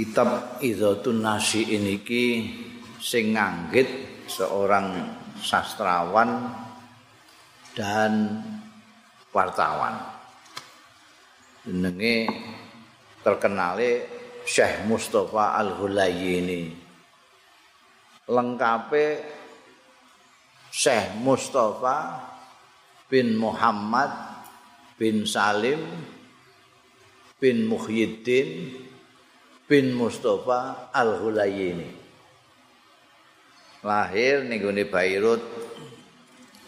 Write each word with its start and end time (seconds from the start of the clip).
kitab 0.00 0.56
Idzatun 0.64 1.20
Nasi 1.20 1.76
ini 1.76 2.00
sing 2.96 3.36
nganggit 3.36 3.88
seorang 4.32 4.96
sastrawan 5.36 6.48
dan 7.76 8.40
wartawan. 9.28 10.00
Jenenge 11.68 12.32
terkenale 13.20 14.08
Syekh 14.48 14.88
Mustafa 14.88 15.60
Al-Hulayini. 15.60 16.72
Lengkape 18.24 19.06
Syekh 20.72 21.20
Mustafa 21.20 22.24
bin 23.04 23.36
Muhammad 23.36 24.08
bin 24.96 25.28
Salim 25.28 25.84
bin 27.36 27.68
Muhyiddin 27.68 28.48
bin 29.70 29.94
Mustafa 29.94 30.90
Al-Hulayini. 30.90 31.86
Lahir 33.86 34.42
ning 34.42 34.58
gone 34.58 34.82
Beirut. 34.90 35.38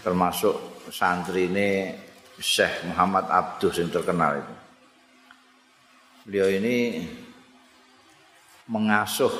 termasuk 0.01 0.89
santrine 0.89 2.01
Syekh 2.41 2.81
Muhammad 2.89 3.29
Abduh 3.29 3.69
yang 3.77 3.93
terkenal 3.93 4.41
itu. 4.41 4.57
Beliau 6.25 6.49
ini 6.49 7.05
mengasuh 8.67 9.31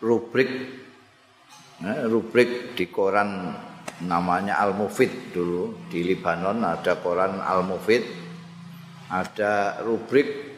rubrik 0.00 0.50
Eh, 1.82 2.06
rubrik 2.06 2.78
di 2.78 2.86
koran 2.86 3.50
namanya 4.06 4.62
Al 4.62 4.78
Mufid 4.78 5.34
dulu 5.34 5.90
di 5.90 6.06
Libanon 6.06 6.62
ada 6.62 6.94
koran 7.02 7.42
Al 7.42 7.66
Mufid 7.66 8.06
ada 9.10 9.82
rubrik 9.82 10.54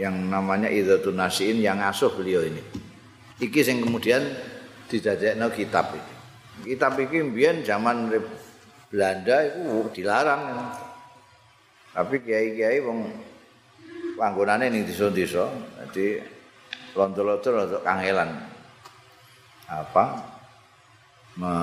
yang 0.00 0.32
namanya 0.32 0.72
Idzatun 0.72 1.20
Nasiin 1.20 1.60
yang 1.60 1.84
asuh 1.84 2.08
beliau 2.16 2.48
ini. 2.48 2.64
Iki 3.44 3.60
yang 3.60 3.84
kemudian 3.84 4.24
dijajekno 4.88 5.52
kitab 5.52 5.92
ini 5.92 6.12
kitab 6.72 6.96
ini 6.96 7.28
biar 7.28 7.60
zaman 7.60 8.08
Belanda 8.88 9.44
itu 9.44 10.00
dilarang. 10.00 10.74
Tapi 11.92 12.24
kiai-kiai 12.24 12.80
wong 12.80 13.04
panggonane 14.18 14.66
ning 14.66 14.82
desa-desa. 14.82 15.46
Jadi 15.86 16.18
lontor-lontor 16.98 17.70
untuk 17.70 17.82
kangelan. 17.86 18.34
Apa? 19.70 20.04
Me, 21.38 21.54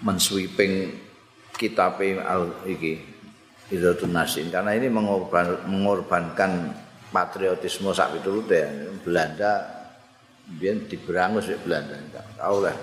mensweeping 0.00 0.96
kitab 1.60 2.00
al 2.00 2.64
iki 2.64 2.96
Idzatun 3.68 4.16
Nasin. 4.16 4.48
Karena 4.48 4.72
ini 4.72 4.88
mengorban, 4.88 5.68
mengorbankan 5.68 6.72
patriotisme 7.12 7.92
sak 7.92 8.16
pitulute 8.16 8.90
Belanda 9.04 9.68
biyen 10.56 10.88
diberangus 10.88 11.52
ya 11.52 11.60
Belanda. 11.60 12.00
Tau 12.40 12.64
lah. 12.64 12.76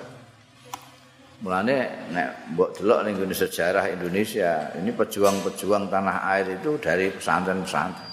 Mulane 1.42 2.06
nek 2.14 2.54
mbok 2.54 2.70
delok 2.78 3.02
ning 3.02 3.18
sejarah 3.34 3.90
Indonesia 3.90 4.78
ini 4.78 4.94
pejuang-pejuang 4.94 5.90
tanah 5.90 6.30
air 6.38 6.62
itu 6.62 6.78
dari 6.78 7.10
pesantren-pesantren 7.10 8.11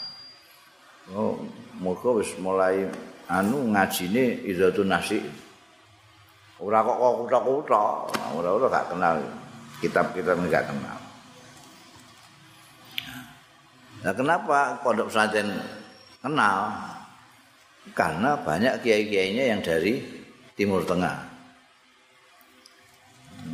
oh 1.14 1.39
muga 1.78 2.11
wis 2.19 2.34
mulai 2.41 2.89
anu 3.28 3.73
ngajine 3.73 4.45
Idzatun 4.45 4.89
Nasin 4.89 5.25
Ora 6.59 6.83
kok 6.83 6.98
kok 6.98 7.14
kuthak-kuthak, 7.23 7.91
ora-ora 8.35 8.67
gak 8.67 8.91
kenal. 8.91 9.17
Kitab-kitab 9.79 10.42
gak 10.51 10.67
kenal. 10.67 10.98
Nah, 14.02 14.14
kenapa 14.14 14.74
pondok 14.83 15.07
pesantren 15.07 15.55
kenal? 16.18 16.74
Karena 17.95 18.35
banyak 18.42 18.83
kiai-kiainya 18.83 19.55
yang 19.55 19.63
dari 19.63 20.02
Timur 20.58 20.83
Tengah. 20.83 21.30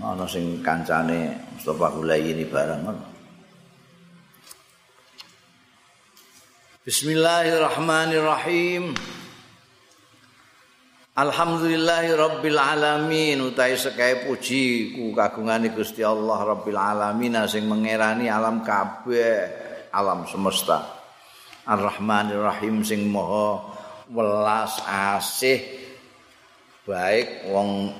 Ana 0.00 0.25
sing 0.25 0.64
kancane 0.64 1.32
Mustafa 1.54 1.93
Gulai 1.93 2.32
ini 2.32 2.44
barang 2.48 3.13
Bismillahirrahmanirrahim. 6.84 8.92
Alhamdulillahi 11.16 12.12
rabbil 12.12 12.60
alamin 12.60 13.40
utai 13.40 13.72
sekai 13.72 14.28
puji 14.28 14.92
ku 14.92 15.16
kagungane 15.16 15.72
Gusti 15.72 16.04
Allah 16.04 16.44
rabbil 16.44 16.76
alamin 16.76 17.40
sing 17.48 17.64
mengerani 17.64 18.28
alam 18.28 18.60
kabeh 18.60 19.48
alam 19.96 20.28
semesta 20.28 20.84
Ar-Rahmanir 21.64 22.44
Rahim 22.44 22.84
sing 22.84 23.08
maha 23.08 23.64
welas 24.12 24.76
asih 24.84 25.64
baik 26.84 27.48
wong 27.48 27.96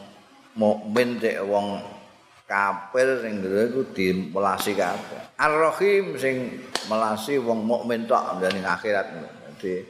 mukmin 0.60 1.24
dek 1.24 1.40
wong 1.40 1.80
kafir 2.44 3.25
sing 3.25 3.41
iku 3.41 3.88
dimelasi 3.97 4.77
kabeh 4.77 5.37
Ar-Rahim 5.41 6.21
sing 6.21 6.60
melasi 6.93 7.41
wong 7.41 7.65
mukmin 7.65 8.05
tok 8.05 8.37
ndang 8.37 8.60
akhirat 8.60 9.06
dadi 9.16 9.81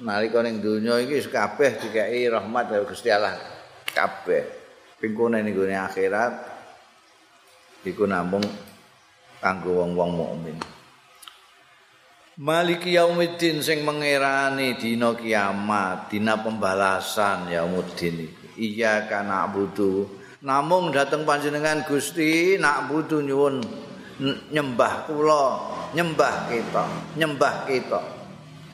nalika 0.00 0.40
ning 0.40 0.64
donya 0.64 0.96
iki 0.96 1.20
kabeh 1.28 1.76
dikai 1.76 2.24
rahmat 2.32 2.72
dari 2.72 2.84
Gusti 2.88 3.12
Allah 3.12 3.36
kabeh 3.92 4.42
pingkune 4.96 5.44
ning 5.44 5.52
gone 5.52 5.76
akhirat 5.76 6.32
iku 7.84 8.08
namung 8.08 8.44
kanggo 9.40 9.84
wong-wong 9.84 10.12
mukmin 10.16 10.58
Maliki 12.40 12.96
yaumiddin 12.96 13.60
sing 13.60 13.84
mengerani 13.84 14.72
dina 14.80 15.12
kiamat, 15.12 16.08
dina 16.08 16.40
pembalasan 16.40 17.52
yaumuddin 17.52 18.16
iki. 18.16 18.46
Iya 18.80 19.04
kana 19.12 19.44
budu. 19.52 20.08
Namung 20.40 20.88
dateng 20.88 21.28
panjenengan 21.28 21.84
Gusti 21.84 22.56
nak 22.56 22.88
budu 22.88 23.20
nyuwun 23.20 23.60
nyembah 24.48 25.04
kula, 25.04 25.44
nyembah 25.92 26.48
kita, 26.48 26.84
nyembah 27.16 27.68
kita. 27.68 28.20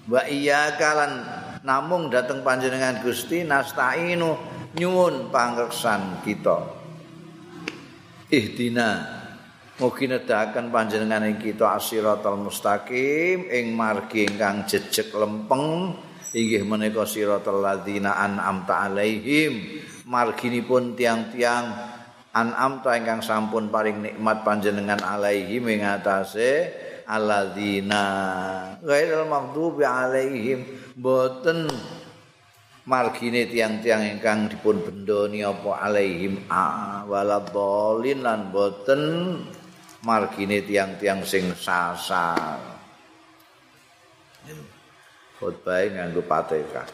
wa 0.07 0.23
iya 0.31 0.79
kalan 0.79 1.27
namung 1.67 2.07
dateng 2.07 2.47
panjenengan 2.47 3.03
Gusti 3.03 3.43
nastainu 3.43 4.39
nyuwun 4.79 5.35
pangreksan 5.35 6.23
kita 6.23 6.63
ihdina 8.31 9.03
mugi 9.83 10.07
nedahaken 10.07 10.71
panjenengan 10.71 11.27
ing 11.27 11.43
kita 11.43 11.75
asiratal 11.75 12.39
mustaqim 12.39 13.51
ing 13.51 13.75
margi 13.75 14.31
ingkang 14.31 14.63
jejeg 14.71 15.11
lempeng 15.11 15.99
inggih 16.31 16.63
menika 16.63 17.03
siratal 17.03 17.59
ladzina 17.59 18.15
an'amta 18.15 18.87
alaihim 18.87 19.83
marginipun 20.07 20.95
tiang-tiang 20.95 21.67
an'amta 22.31 22.95
ingkang 22.95 23.21
sampun 23.21 23.69
paring 23.75 24.07
nikmat 24.07 24.47
panjenengan 24.47 25.03
alaihim 25.03 25.67
ing 25.67 25.83
atase 25.83 26.71
alladzina 27.11 28.07
ghairil 28.87 29.27
maghdubi 29.27 29.83
alaihim 29.83 30.63
boten 30.95 31.67
margine 32.87 33.51
tiang-tiang 33.51 34.07
ingkang 34.15 34.47
dipun 34.47 34.79
bendoni 34.79 35.43
apa 35.43 35.91
alaihim 35.91 36.39
a 36.47 37.03
waladhalin 37.03 38.23
lan 38.23 38.55
boten 38.55 39.03
margine 40.07 40.63
tiang-tiang 40.63 41.27
sing 41.27 41.51
sasar. 41.59 42.79
Khotbah 45.37 45.85
nganggo 45.93 46.25
pateka 46.25 46.87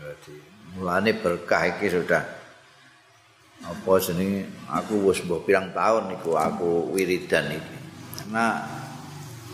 jadi 0.00 0.53
mulane 0.72 1.12
berkah 1.12 1.76
iki 1.76 1.92
sudah 1.92 2.24
apa 3.64 3.92
jenenge 4.00 4.48
aku 4.72 5.12
wis 5.12 5.20
mbok 5.24 5.44
pirang 5.44 5.72
tahun 5.76 6.16
niku 6.16 6.36
aku 6.36 6.92
wiridan 6.96 7.52
iki 7.52 7.76
karena 8.24 8.64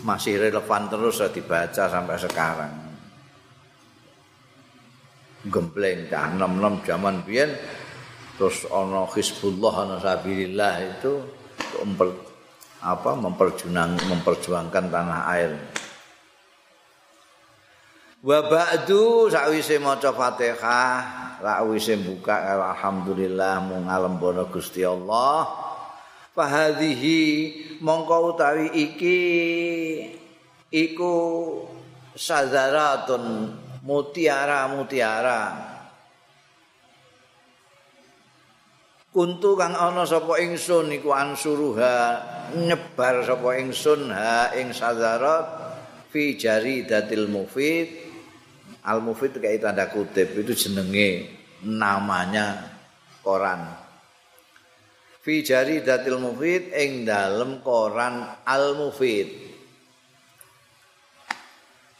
masih 0.01 0.41
relevan 0.41 0.89
terus 0.89 1.21
dibaca 1.29 1.83
sampai 1.85 2.17
sekarang. 2.17 2.73
Gembleng 5.41 6.05
dah 6.05 6.37
enam-enam 6.37 6.85
zaman 6.85 7.25
biyen 7.25 7.49
terus 8.37 8.65
ana 8.69 9.09
Hizbullah 9.09 9.73
ana 9.85 9.97
Sabilillah 9.97 10.75
itu 10.85 11.17
memper, 11.81 12.13
apa 12.81 13.11
memperjuang 13.17 13.97
memperjuangkan 14.05 14.85
tanah 14.89 15.21
air. 15.33 15.51
Wa 18.21 18.45
ba'du 18.45 19.33
sakwise 19.33 19.81
maca 19.81 20.13
Fatihah, 20.13 21.39
sakwise 21.41 21.97
buka 21.97 22.53
alhamdulillah 22.53 23.57
mung 23.65 23.89
ngalembono 23.89 24.45
Gusti 24.53 24.85
Allah. 24.85 25.71
fahadhihi 26.31 27.21
mongko 27.83 28.35
utawi 28.35 28.71
iki 28.71 29.19
iku 30.71 31.15
sadaratun 32.15 33.51
mutiara-mutiara 33.83 35.41
kuntu 39.11 39.59
kang 39.59 39.75
ana 39.75 40.07
sapa 40.07 40.39
ingsun 40.39 40.87
iku 40.95 41.11
ansuruha 41.11 41.95
nyebar 42.55 43.27
sapa 43.27 43.59
ingsun 43.59 44.07
ha 44.15 44.55
ing 44.55 44.71
sadarat 44.71 45.75
fi 46.07 46.39
jaridatil 46.39 47.27
mufid 47.27 48.00
al 48.81 48.99
mufid 49.01 49.37
kayak 49.37 49.61
tanda 49.61 49.85
kutip 49.89 50.33
itu 50.37 50.53
jenenge 50.57 51.29
namanya 51.65 52.73
koran. 53.21 53.61
Fi 55.21 55.45
jaridatil 55.45 56.17
mufid 56.17 56.73
ing 56.73 57.05
dalem 57.05 57.61
koran 57.61 58.25
al 58.41 58.73
mufid 58.73 59.29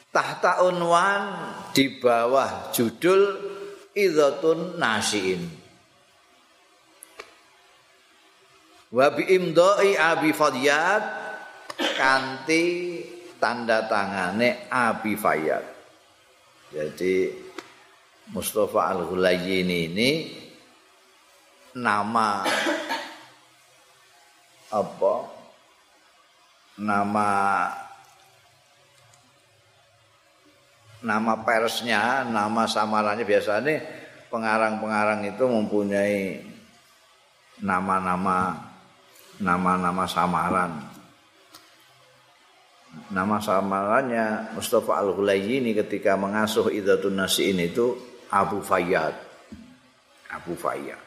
tahta 0.10 0.66
unwan 0.66 1.24
di 1.72 2.02
bawah 2.02 2.74
judul 2.74 3.38
idzatun 3.94 4.82
nasiin. 4.82 5.42
Wa 8.92 9.08
bi 9.16 9.24
imdai 9.24 9.96
abi 9.96 10.36
fadiyat 10.36 11.04
kanti 11.96 12.66
tanda 13.40 13.88
tangane 13.88 14.68
abi 14.68 15.16
fayat 15.16 15.81
jadi 16.72 17.36
Mustafa 18.32 18.96
Al-Hulayyin 18.96 19.68
ini 19.68 20.12
nama 21.76 22.48
apa 24.72 25.16
nama 26.80 27.30
nama 31.02 31.34
persnya, 31.42 32.24
nama 32.30 32.64
samarannya 32.70 33.26
biasanya 33.26 33.82
pengarang-pengarang 34.30 35.28
itu 35.28 35.44
mempunyai 35.50 36.46
nama-nama 37.60 38.70
nama-nama 39.42 40.06
samaran. 40.06 40.91
Nama 42.92 43.40
samarannya 43.40 44.56
Mustafa 44.56 45.00
Al-Hulayini 45.00 45.72
ketika 45.76 46.20
mengasuh 46.20 46.72
Idzatun 46.72 47.16
Nasiin 47.16 47.60
itu 47.60 47.96
Abu 48.32 48.60
Fayyad. 48.60 49.16
Abu 50.32 50.56
Fayyad. 50.56 51.00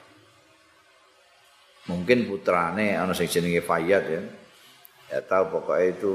Mungkin 1.85 2.25
putrane 2.25 2.97
ana 2.97 3.13
sing 3.13 3.29
jenenge 3.29 3.61
Fayyad 3.61 4.05
ya. 4.09 4.23
Ya 5.13 5.21
tahu 5.21 5.61
pokoknya 5.61 5.85
itu 5.93 6.13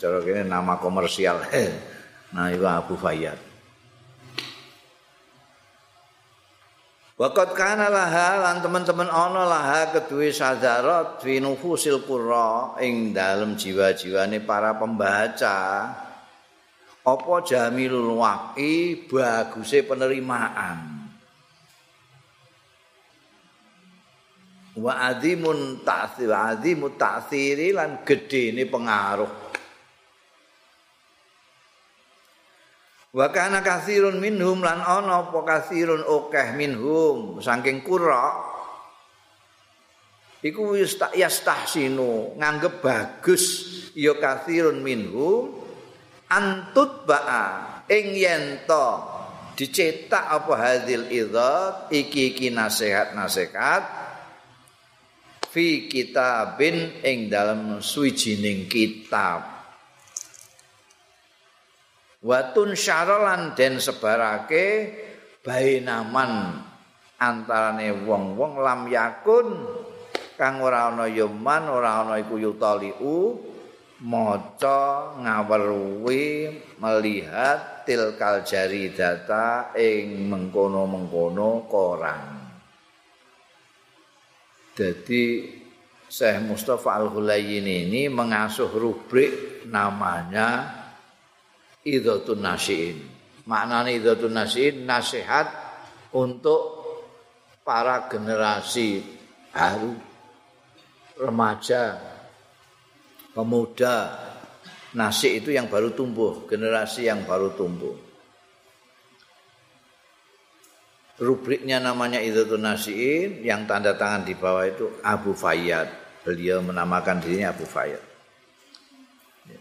cara 0.00 0.20
ini 0.24 0.44
nama 0.44 0.76
komersial. 0.80 1.40
Nah, 2.28 2.52
itu 2.52 2.60
Abu 2.68 2.92
Fayyad. 2.92 3.47
Wakat 7.18 7.50
kana 7.58 7.90
laha 7.90 8.38
lan 8.38 8.62
teman-teman 8.62 9.10
ana 9.10 9.42
laha 9.42 9.90
kedue 9.90 10.30
sadarat 10.30 11.18
fi 11.18 11.42
nufusil 11.42 12.06
qurra 12.06 12.78
ing 12.78 13.10
dalem 13.10 13.58
jiwa-jiwane 13.58 14.38
para 14.46 14.78
pembaca. 14.78 15.58
Apa 17.02 17.34
jamilul 17.42 18.22
waqi 18.22 19.02
baguse 19.10 19.82
penerimaan. 19.82 21.10
Wa 24.78 25.10
azimun 25.10 25.82
ta'thir 25.82 26.30
azimut 26.30 27.02
ta'thiri 27.02 27.74
lan 27.74 28.06
gedene 28.06 28.62
pengaruh 28.62 29.47
Wa 33.18 33.34
kana 33.34 33.66
katsirun 33.66 34.22
minhum 34.22 34.62
lan 34.62 34.78
ana 34.78 35.26
apa 35.26 35.42
katsirun 35.42 36.06
akeh 36.06 36.54
minhum 36.54 37.42
saking 37.42 37.82
qura 37.82 38.30
iku 40.38 40.78
yastahsinu 41.18 42.38
nganggep 42.38 42.78
bagus 42.78 43.66
ya 43.98 44.14
katsirun 44.14 44.78
minhum 44.86 45.50
antut 46.30 47.10
ba'a 47.10 47.82
ing 47.90 48.06
yen 48.14 48.62
dicetak 49.58 50.22
apa 50.22 50.54
hadil 50.54 51.10
idzat 51.10 51.90
iki 51.90 52.30
iki 52.30 52.54
nasihat-nasihat 52.54 53.82
fi 55.50 55.90
kitabin 55.90 57.02
ing 57.02 57.26
dalam 57.26 57.82
suwijining 57.82 58.70
kitab 58.70 59.57
watun 62.22 62.74
syaralan 62.74 63.54
den 63.54 63.78
sebarake 63.78 64.94
bainaman 65.46 66.62
antarane 67.18 67.94
wong-wong 68.06 68.58
lam 68.62 68.90
yakun 68.90 69.66
kang 70.38 70.62
ora 70.62 70.90
ana 70.90 71.06
yoman 71.10 71.66
ora 71.66 72.06
ana 72.06 72.14
iku 72.22 72.38
yutaliu 72.38 73.38
maca 73.98 75.18
ngaweruhi 75.18 76.54
melihat 76.78 77.82
tilkal 77.82 78.46
jari 78.46 78.94
data 78.94 79.74
ing 79.74 80.30
mengkono-mengkono 80.30 81.66
koran 81.66 82.22
jadi 84.78 85.22
Syekh 86.08 86.40
Mustafa 86.46 87.02
Al-Hulayyin 87.02 87.66
ini 87.66 88.06
mengasuh 88.06 88.70
rubrik 88.70 89.66
namanya 89.66 90.77
idhatun 91.86 92.42
nasiin. 92.42 92.98
Maknane 93.48 93.96
idhatun 93.98 94.34
nasiin 94.34 94.84
nasihat 94.84 95.46
untuk 96.14 96.78
para 97.62 98.08
generasi 98.08 99.04
baru 99.52 99.92
remaja 101.20 102.00
pemuda. 103.36 104.26
Nasi 104.88 105.36
itu 105.36 105.52
yang 105.52 105.68
baru 105.68 105.92
tumbuh 105.92 106.48
generasi 106.48 107.12
yang 107.12 107.28
baru 107.28 107.52
tumbuh. 107.52 107.92
Rubriknya 111.18 111.82
namanya 111.82 112.22
Idhatun 112.22 112.62
Nasiin 112.62 113.42
yang 113.42 113.66
tanda 113.66 113.98
tangan 113.98 114.22
di 114.22 114.38
bawah 114.38 114.62
itu 114.64 115.02
Abu 115.02 115.34
Fayyad. 115.34 116.22
Beliau 116.22 116.62
menamakan 116.62 117.18
dirinya 117.18 117.50
Abu 117.50 117.66
Fayyad 117.66 118.07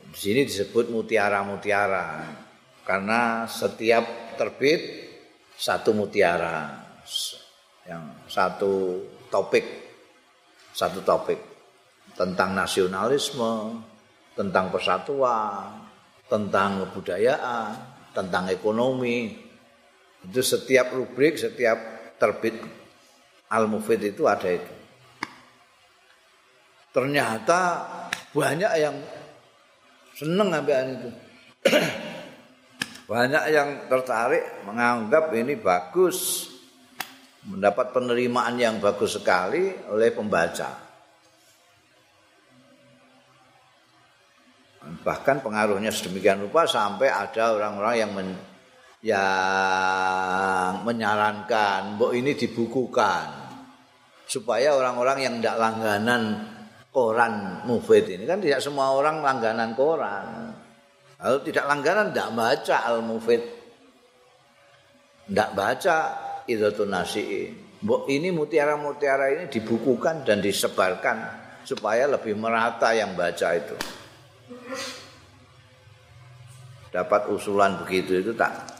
Di 0.08 0.18
sini 0.18 0.42
disebut 0.48 0.90
mutiara-mutiara 0.90 2.24
karena 2.88 3.44
setiap 3.46 4.36
terbit 4.40 5.10
satu 5.58 5.92
mutiara 5.92 6.86
yang 7.88 8.28
satu 8.28 9.04
topik 9.28 9.88
satu 10.78 11.02
topik 11.02 11.42
tentang 12.14 12.54
nasionalisme, 12.54 13.82
tentang 14.38 14.70
persatuan, 14.70 15.90
tentang 16.30 16.86
kebudayaan, 16.86 17.74
tentang 18.14 18.46
ekonomi. 18.54 19.34
Itu 20.22 20.46
setiap 20.46 20.94
rubrik, 20.94 21.42
setiap 21.42 22.14
terbit 22.22 22.62
Al-Mufid 23.50 24.14
itu 24.14 24.30
ada 24.30 24.54
itu. 24.54 24.74
Ternyata 26.94 27.62
banyak 28.38 28.72
yang 28.78 28.96
seneng 30.18 30.50
ambekan 30.50 30.98
itu. 30.98 31.10
Banyak 33.08 33.44
yang 33.54 33.70
tertarik 33.88 34.66
menganggap 34.66 35.30
ini 35.38 35.54
bagus. 35.56 36.50
Mendapat 37.48 37.96
penerimaan 37.96 38.60
yang 38.60 38.84
bagus 38.84 39.16
sekali 39.16 39.72
oleh 39.88 40.12
pembaca. 40.12 40.68
Bahkan 44.84 45.40
pengaruhnya 45.40 45.88
sedemikian 45.88 46.44
rupa 46.44 46.68
sampai 46.68 47.08
ada 47.08 47.56
orang-orang 47.56 47.96
yang 47.96 48.12
men, 48.12 48.30
yang 49.00 50.84
menyarankan 50.84 51.96
bahwa 51.96 52.12
ini 52.12 52.36
dibukukan 52.36 53.48
supaya 54.28 54.76
orang-orang 54.76 55.24
yang 55.24 55.34
tidak 55.40 55.56
langganan 55.56 56.24
koran 56.92 57.64
mufid 57.68 58.10
ini 58.10 58.24
kan 58.26 58.42
tidak 58.42 58.64
semua 58.64 58.96
orang 58.96 59.22
langganan 59.22 59.78
koran. 59.78 60.54
Kalau 61.18 61.40
tidak 61.42 61.66
langganan 61.66 62.14
tidak 62.14 62.30
baca 62.38 62.78
al 62.86 62.98
mufid, 63.02 63.42
tidak 65.28 65.50
baca 65.58 65.98
itu 66.46 66.86
nasi. 66.86 67.24
Mbok 67.78 68.10
ini 68.10 68.34
mutiara-mutiara 68.34 69.38
ini 69.38 69.46
dibukukan 69.54 70.26
dan 70.26 70.42
disebarkan 70.42 71.18
supaya 71.62 72.10
lebih 72.10 72.34
merata 72.34 72.96
yang 72.96 73.14
baca 73.14 73.48
itu. 73.54 73.78
Dapat 76.90 77.30
usulan 77.30 77.78
begitu 77.84 78.24
itu 78.24 78.32
tak 78.34 78.78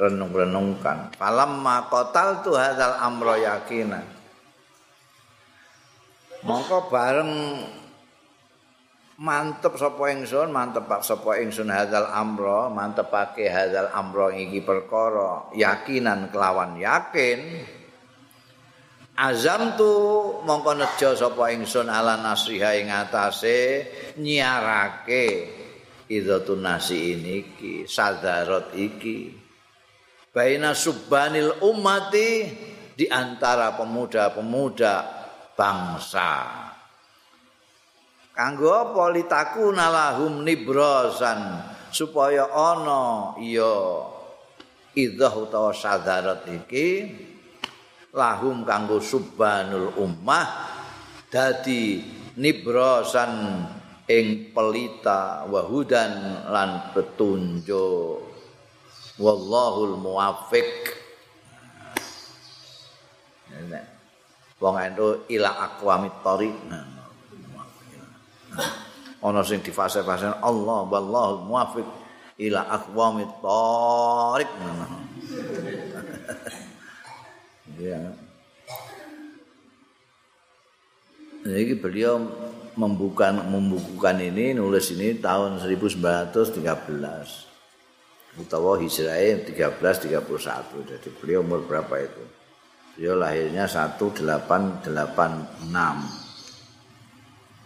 renung-renungkan. 0.00 1.14
Falamma 1.14 1.86
qatal 1.86 2.42
tu 2.42 2.56
hadzal 2.56 2.98
amra 2.98 3.38
yakinan. 3.38 4.13
Mongko 6.44 6.92
bareng 6.92 7.32
mantep 9.14 9.80
sapa 9.80 10.10
ingsun 10.12 10.52
mantep 10.52 10.84
sapa 11.00 11.40
ingsun 11.40 11.70
hadzal 11.72 12.10
amra 12.10 12.68
mantepake 12.68 13.48
hadzal 13.48 13.88
amra 13.94 14.34
iki 14.34 14.60
perkara 14.60 15.50
yakinan 15.56 16.28
kelawan 16.28 16.76
yakin. 16.78 17.64
Azam 19.14 19.78
tu 19.78 19.92
mongko 20.42 20.74
nejo 20.74 21.14
sapa 21.14 21.54
ingsun 21.54 21.86
ala 21.86 22.18
nasriha 22.18 22.74
ing 22.82 22.90
atase 22.90 23.86
nyiarake 24.18 25.26
idzatun 26.10 26.66
nasi 26.66 27.14
ini 27.14 27.54
ki 27.54 27.86
sadarat 27.86 28.74
iki. 28.74 29.30
Baina 30.34 30.74
subbanil 30.74 31.62
ummati 31.62 32.42
di 32.98 33.06
antara 33.06 33.78
pemuda-pemuda 33.78 35.13
bangsa. 35.54 36.62
Kanggo 38.34 38.70
apa 38.74 39.14
litaku 39.14 39.70
nalahum 39.70 40.42
nibrosan 40.42 41.62
supaya 41.94 42.50
ana 42.50 43.38
ya 43.38 44.02
idzah 44.94 45.34
utawa 45.38 45.70
sadarat 45.70 46.42
iki 46.50 47.14
lahum 48.10 48.66
kanggo 48.66 48.98
subhanul 48.98 49.94
ummah 49.98 50.50
dadi 51.30 52.02
nibrosan 52.34 53.62
ing 54.10 54.50
pelita 54.50 55.46
wahudan 55.46 56.46
lan 56.50 56.90
petunjuk. 56.90 58.34
Wallahul 59.14 59.94
muwaffiq 59.94 60.93
wong 64.64 64.80
ento 64.80 65.28
ila 65.28 65.50
aqwamit 65.68 66.24
thariq 66.24 66.56
ana 69.20 69.40
sing 69.44 69.60
difase-fase 69.60 70.40
Allah 70.40 70.84
wallahu 70.88 71.44
muwaffiq. 71.44 71.84
Ila 72.34 72.66
aqwamit 72.66 73.30
thariq 73.44 74.50
ya 77.84 78.00
Jadi 81.44 81.76
beliau 81.76 82.16
membuka 82.74 83.28
membukukan 83.30 84.16
ini 84.18 84.56
nulis 84.56 84.90
ini 84.96 85.20
tahun 85.20 85.60
1913 85.60 86.64
utawa 88.34 88.74
hijrah 88.82 89.14
1331 89.46 90.90
jadi 90.90 91.08
beliau 91.22 91.46
umur 91.46 91.62
berapa 91.62 91.94
itu 92.02 92.24
beliau 92.94 93.18
lahirnya 93.18 93.66
1886 93.66 94.86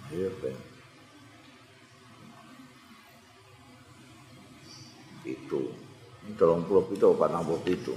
iya 0.08 0.28
itu. 5.28 5.60
Ini 6.24 6.32
tolong 6.36 6.64
puluh 6.64 6.84
itu 6.92 7.06
apa 7.12 7.26
nampuk 7.28 7.64
itu. 7.68 7.94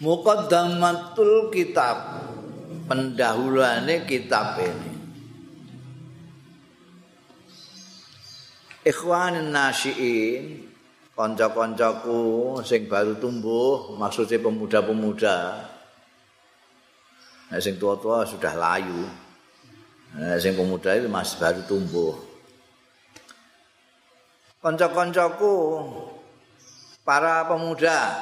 Muqaddamatul 0.00 1.52
kitab. 1.52 1.96
Pendahuluannya 2.90 4.02
kitab 4.02 4.58
ini. 4.58 4.92
Ikhwanin 8.82 9.54
nasyiin 9.54 10.69
kanca-kancaku 11.20 12.56
sing 12.64 12.88
baru 12.88 13.20
tumbuh 13.20 13.92
maksudnya 14.00 14.40
pemuda-pemuda. 14.40 15.36
Nah, 17.52 17.60
sing 17.60 17.76
tua-tua 17.76 18.24
sudah 18.24 18.56
layu. 18.56 19.04
Nah, 20.16 20.40
sing 20.40 20.56
pemuda 20.56 20.96
itu 20.96 21.12
masih 21.12 21.36
baru 21.36 21.60
tumbuh. 21.68 22.16
Konco-koncoku 24.64 25.56
para 27.04 27.44
pemuda 27.44 28.16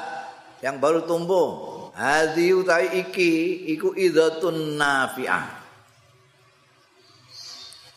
yang 0.59 0.83
baru 0.83 1.07
tumbuh, 1.07 1.47
hadhi 1.95 2.51
utai 2.51 2.99
iki 2.99 3.63
iku 3.79 3.95
idzatun 3.95 4.75
nafi'ah. 4.75 5.55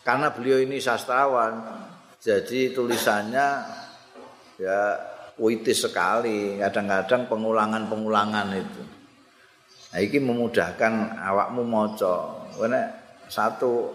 Karena 0.03 0.31
beliau 0.31 0.59
ini 0.63 0.79
sastrawan, 0.79 1.59
jadi 2.19 2.75
tulisannya 2.75 3.47
ya 4.63 4.95
puitis 5.35 5.83
sekali, 5.83 6.55
kadang-kadang 6.63 7.27
pengulangan-pengulangan 7.27 8.47
itu. 8.55 8.83
Nah, 9.91 9.99
ini 9.99 10.17
memudahkan 10.23 11.19
awakmu 11.19 11.67
maca. 11.67 12.47
Karena 12.55 12.81
satu 13.27 13.91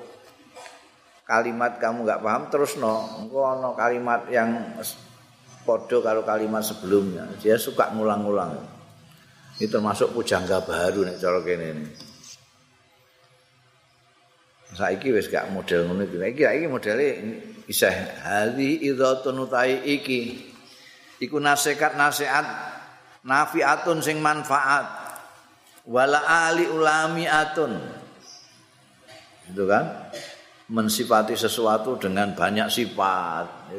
kalimat 1.25 1.81
kamu 1.81 2.05
nggak 2.05 2.23
paham 2.23 2.45
terus 2.53 2.77
no 2.81 3.21
engko 3.21 3.45
ono 3.45 3.77
kalimat 3.77 4.29
yang 4.29 4.77
podo 5.65 6.05
kalau 6.05 6.21
kalimat 6.23 6.61
sebelumnya. 6.63 7.27
Dia 7.41 7.57
suka 7.57 7.91
ngulang-ngulang 7.93 8.79
ini 9.59 9.67
termasuk 9.67 10.15
pujangga 10.15 10.63
baru 10.63 11.03
nih 11.03 11.19
cara 11.19 11.43
kene 11.43 11.67
ini. 11.75 11.87
Saiki 14.71 15.11
wis 15.11 15.27
gak 15.27 15.51
model 15.51 15.91
ngono 15.91 16.07
iki. 16.07 16.47
Iki 16.47 16.67
modele 16.71 17.07
isih 17.67 17.91
hadi 18.23 18.87
idzatun 18.87 19.35
utai 19.43 19.83
iki 19.83 20.48
iku 21.19 21.43
nasihat 21.43 21.99
nasihat 21.99 22.47
nafiatun 23.27 23.99
sing 24.03 24.23
manfaat 24.23 24.87
wala 25.87 26.23
ali 26.49 26.67
ulami 26.71 27.27
atun 27.27 27.79
itu 29.49 29.65
kan 29.65 30.13
mensifati 30.69 31.33
sesuatu 31.33 31.97
dengan 31.97 32.37
banyak 32.37 32.69
sifat. 32.69 33.73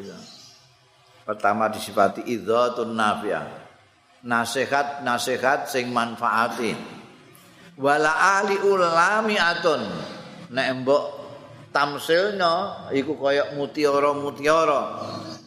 Pertama 1.21 1.69
disifati 1.69 2.25
idzatun 2.25 2.97
nafi'ah. 2.97 3.69
Nasihat-nasihat 4.25 5.69
sing 5.69 5.93
manfaatin. 5.93 6.75
Wala 7.79 8.41
ali 8.41 8.57
ulami 8.59 9.37
atun. 9.37 9.79
Nek 10.49 10.67
mbok 10.81 11.03
tamsilnya 11.69 12.89
iku 12.91 13.15
kaya 13.15 13.53
mutiara-mutiara. 13.53 14.83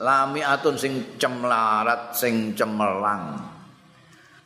Lami 0.03 0.43
atun 0.43 0.75
sing 0.75 1.15
cemlarat, 1.15 2.19
sing 2.19 2.59
cemerlang. 2.59 3.39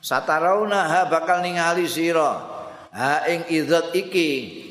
Satarauna 0.04 0.84
ha 0.84 1.00
bakal 1.08 1.40
ningali 1.40 1.88
sira. 1.88 2.36
Ha 2.92 3.24
ing 3.32 3.48
idzat 3.48 3.96
iki 3.96 4.62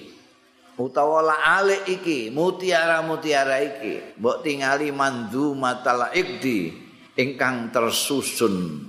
utawa 0.75 1.23
la 1.23 1.37
alik 1.59 1.87
iki 1.87 2.29
mutiara-mutiara 2.31 3.63
iki 3.63 4.19
mbok 4.19 4.43
tingali 4.43 4.91
mandu 4.91 5.55
matala 5.55 6.11
ikdi 6.11 6.75
ingkang 7.15 7.71
tersusun 7.71 8.83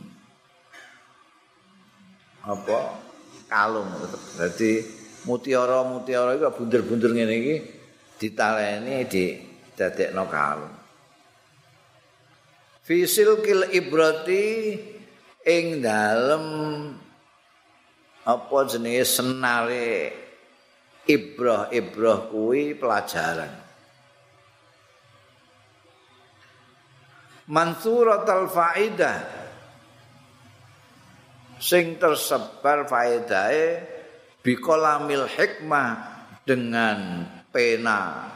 apa 2.42 2.78
kalung 3.46 3.86
berarti 4.34 4.82
mutiara-mutiara 5.30 6.34
iki 6.34 6.46
bunder-bunder 6.58 7.10
ngene 7.14 7.34
iki 7.38 7.56
ditaleni 8.18 9.06
di 9.06 9.24
dadekno 9.78 10.26
kalung 10.26 10.75
fisil 12.86 13.42
kil 13.42 13.66
ibrati 13.74 14.78
ing 15.42 15.82
dalem 15.82 16.46
apa 18.22 18.56
jenenge 18.70 19.02
senare 19.02 19.90
ibrah-ibrah 21.06 22.30
kuwi 22.30 22.78
pelajaran. 22.78 23.50
Mansurat 27.46 28.26
al-faidah 28.26 29.22
sing 31.62 31.94
tersebar 31.98 32.90
faedahe 32.90 33.86
bikolamil 34.42 35.30
hikmah 35.30 35.90
dengan 36.42 37.22
pena 37.54 38.30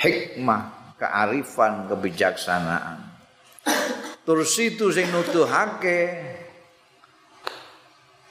hikmah 0.00 0.73
kearifan 1.04 1.84
kebijaksanaan. 1.92 3.12
Terus 4.24 4.56
itu 4.56 4.88
sing 4.88 5.12
nuduhake 5.12 6.00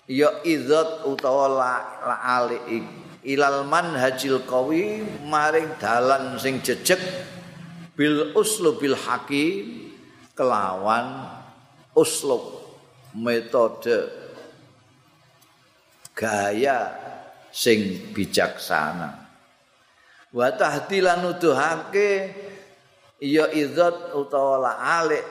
ya 0.10 0.42
idzat 0.42 1.06
utawa 1.06 1.46
la, 1.53 1.74
la 2.01 2.18
ali 2.42 2.82
ilal 3.30 3.62
manhajil 3.70 4.42
qawi 4.50 5.06
maring 5.30 5.77
dalan 5.77 6.42
sing 6.42 6.65
jejeg 6.65 6.98
bil 7.94 8.34
uslubil 8.34 8.98
hakim 8.98 9.94
kelawan 10.34 11.30
uslub 11.94 12.42
metode 13.13 14.10
gaya 16.18 16.89
sing 17.53 18.10
bijaksana. 18.18 19.30
Wa 20.34 20.50
tahdilan 20.58 21.22
nuduhake 21.22 22.34
ya 23.24 23.48
idzat 23.48 24.12
utawa 24.12 24.60
la 24.60 24.74
alik. 25.00 25.24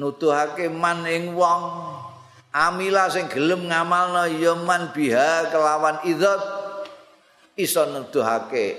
Nuduhake 0.00 0.72
man 0.72 1.04
ing 1.04 1.36
wong. 1.36 1.62
Amila 2.54 3.10
sing 3.10 3.28
gelem 3.28 3.66
ngamalna 3.66 4.30
ya 4.30 4.54
man 4.56 4.94
biha 4.94 5.50
kelawan 5.50 6.06
idzat 6.06 6.40
iso 7.58 7.82
nuduhake 7.90 8.78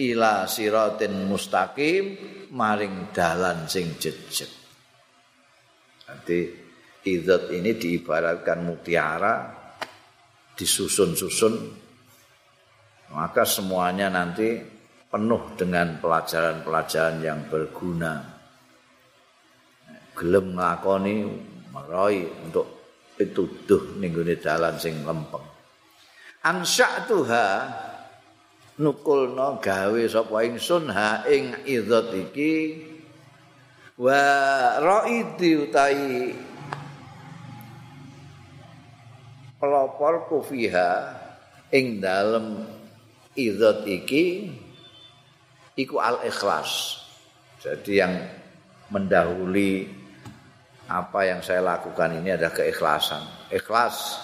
ila 0.00 0.48
siratin 0.48 1.28
mustaqim 1.28 2.16
maring 2.50 3.12
dalan 3.14 3.68
sing 3.68 3.94
jejeg. 4.00 4.48
Nanti 6.08 6.38
idzat 7.04 7.52
ini 7.52 7.76
diibaratkan 7.76 8.64
mutiara 8.64 9.52
disusun-susun. 10.56 11.54
Maka 13.14 13.44
semuanya 13.44 14.08
nanti 14.08 14.73
penuh 15.14 15.54
dengan 15.54 15.94
pelajaran-pelajaran 16.02 17.22
yang 17.22 17.46
berguna. 17.46 18.34
Gelem 20.18 20.58
ngakoni 20.58 21.22
meroy 21.70 22.26
untuk 22.42 22.66
pituduh 23.14 23.94
ning 24.02 24.10
gone 24.10 24.34
dalan 24.42 24.74
sing 24.74 25.06
lempeng. 25.06 25.46
Ansya'tuha 26.42 27.46
nukulna 28.82 29.62
gawe 29.62 30.02
sapa 30.10 30.50
ingsun 30.50 30.90
ha 30.90 31.22
ing 31.30 31.62
idzat 31.62 32.10
iki 32.10 32.82
wa 33.94 34.18
raidi 34.82 35.62
utai 35.62 36.34
pelopor 39.62 40.26
kufiha 40.26 40.90
ing 41.70 42.02
dalem 42.02 42.66
idzat 43.38 43.86
iki 43.86 44.50
iku 45.78 45.98
al 45.98 46.22
ikhlas. 46.26 47.02
Jadi 47.62 47.92
yang 47.98 48.14
mendahului 48.92 49.88
apa 50.84 51.20
yang 51.24 51.40
saya 51.40 51.64
lakukan 51.64 52.20
ini 52.20 52.36
adalah 52.36 52.52
keikhlasan. 52.52 53.24
Ikhlas. 53.48 54.20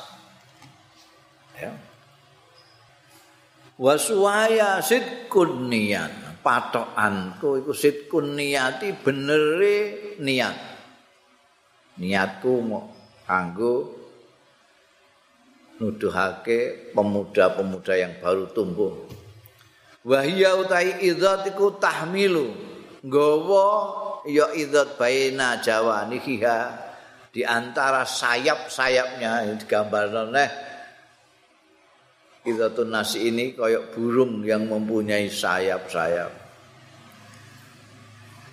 Ya. 1.56 1.72
Wasuaya 3.80 4.84
sidkun 4.84 5.72
niat. 5.72 6.12
Patokanku 6.40 7.64
itu 7.64 7.72
sidkun 7.76 8.36
niati 8.36 8.96
benere 8.96 10.16
niat. 10.20 10.56
Niatku 12.00 12.52
mau 12.64 12.88
kanggo 13.28 14.00
nuduhake 15.80 16.92
pemuda-pemuda 16.92 17.94
yang 17.96 18.12
baru 18.20 18.48
tumbuh. 18.52 19.19
Wahia 20.00 20.56
utai 20.56 21.04
idzatiku 21.04 21.76
tahmilu. 21.76 22.52
Gowo 23.04 23.68
ya 24.28 24.52
idzat 24.52 25.00
baina 25.00 25.60
jawaniha 25.60 26.88
di 27.30 27.46
antara 27.46 28.02
sayap-sayapnya 28.02 29.54
digambarno 29.62 30.34
neh 30.34 30.50
idzatun 32.42 32.90
nasi 32.90 33.30
ini 33.30 33.54
kayak 33.54 33.94
burung 33.94 34.42
yang 34.42 34.66
mempunyai 34.66 35.30
sayap-sayap 35.30 36.32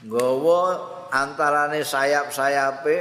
nggawa 0.05 0.61
antarane 1.09 1.81
sayap-sayape 1.81 2.99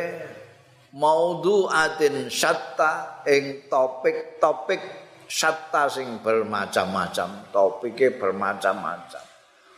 maudhu'atin 0.96 2.32
syatta 2.32 3.22
ing 3.28 3.68
topik-topik 3.68 5.05
syatta 5.26 5.90
sing 5.90 6.22
bermacam-macam 6.22 7.50
topiknya 7.50 8.14
bermacam-macam 8.18 9.24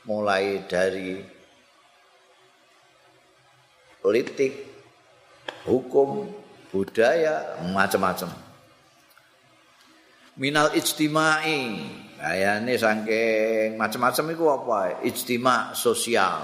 mulai 0.08 0.64
dari 0.64 1.20
politik, 4.00 4.52
hukum, 5.68 6.24
budaya, 6.72 7.60
macam-macam. 7.60 8.32
Minal 10.40 10.72
ijtimai, 10.72 11.82
kayane 12.16 12.72
saking 12.80 13.76
macam-macam 13.76 14.24
iku 14.32 14.44
apa? 14.54 14.80
Ijtima 15.04 15.76
sosial, 15.76 16.40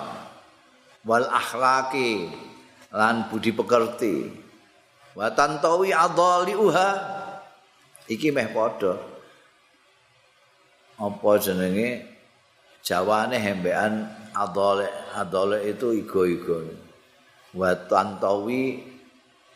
wal 1.09 1.25
akhlaki, 1.25 2.29
lan 2.93 3.33
budi 3.33 3.57
pekerti. 3.57 4.45
Wa 5.15 5.33
tantawi 5.33 5.95
adhaliuha 5.95 6.89
iki 8.09 8.29
meh 8.31 8.49
padha. 8.53 8.97
Apa 11.01 11.31
jenenge? 11.43 12.15
Jawane 12.85 13.41
hembean 13.41 14.05
adole 14.37 14.85
adole 15.17 15.65
itu 15.65 15.97
igo-igo. 16.05 16.85
wa 17.55 17.71
tantawi 17.87 18.83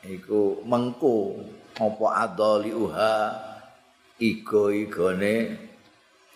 iku 0.06 0.62
mengku. 0.64 1.42
Apa 1.78 2.26
adali 2.26 2.74
uha 2.74 3.30
igo-igone 4.18 5.54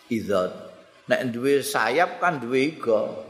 izat 0.07 0.51
nek 1.11 1.35
duwe 1.35 1.65
sayap 1.65 2.23
kan 2.23 2.39
duwe 2.39 2.77
igo. 2.77 3.27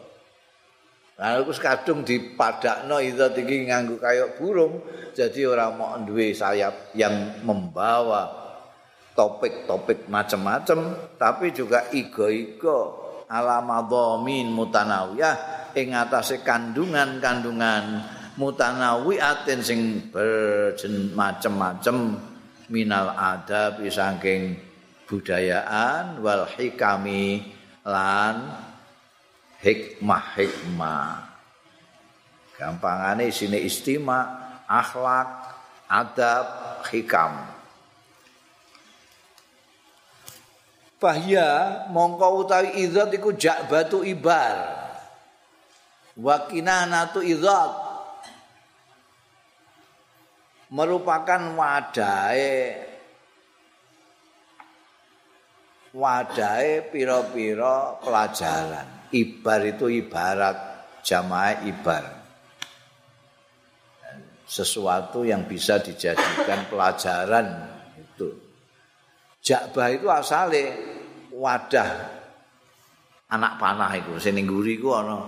Lalu 1.16 1.38
aku 1.46 1.52
kadung 1.60 2.02
dipadakno 2.02 2.98
izat 2.98 3.38
iki 3.38 3.68
nganggo 3.68 4.00
kaya 4.00 4.34
burung 4.34 4.82
jadi 5.14 5.46
ora 5.46 5.70
mau 5.70 5.94
duwe 6.02 6.34
sayap 6.34 6.96
yang 6.98 7.44
membawa 7.46 8.41
topik-topik 9.12 10.08
macam-macam 10.08 11.12
tapi 11.20 11.52
juga 11.52 11.88
igo-igo 11.92 13.02
alamadhamin 13.32 14.52
mutanawiyah 14.52 15.36
ing 15.72 15.96
atase 15.96 16.44
kandungan-kandungan 16.44 18.04
mutanawiatin 18.36 19.60
sing 19.60 19.80
berjen 20.12 21.12
macem-macem 21.16 22.16
minal 22.72 23.12
adab 23.12 23.80
saking 23.88 24.56
budayaan 25.08 26.20
wal 26.24 26.48
hikami 26.48 27.52
lan 27.84 28.48
hikmah-hikmah. 29.60 31.28
Gampangane 32.56 33.28
sini 33.28 33.64
istima 33.68 34.24
akhlak 34.64 35.28
adab 35.90 36.46
hikam 36.88 37.61
Bahya 41.02 41.82
mongko 41.90 42.46
utawi 42.46 42.86
idzat 42.86 43.10
iku 43.10 43.34
jak 43.34 43.66
batu 43.66 44.06
ibar. 44.06 44.70
Wa 46.14 46.46
kinanatu 46.46 47.26
idzat 47.26 47.74
merupakan 50.70 51.58
wadahe 51.58 52.78
wadahe 55.90 56.86
pira-pira 56.86 57.98
pelajaran. 57.98 59.10
Ibar 59.10 59.60
itu 59.66 59.90
ibarat 59.90 60.56
jamaah 61.02 61.66
ibar. 61.66 62.04
Sesuatu 64.46 65.26
yang 65.26 65.50
bisa 65.50 65.82
dijadikan 65.82 66.68
pelajaran. 66.70 67.71
Jakbah 69.42 69.90
itu 69.90 70.06
asale 70.06 70.64
wadah 71.34 71.90
anak 73.26 73.58
panah 73.58 73.90
itu. 73.98 74.14
Sing 74.22 74.38
ning 74.38 74.46
guri 74.46 74.78
ku 74.78 74.94
ana 74.94 75.18